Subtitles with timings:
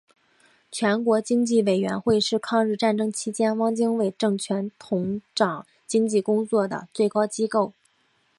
[0.71, 7.71] 全国经济委员会是抗日战争期间汪精卫政权统掌经济工作的最高机构。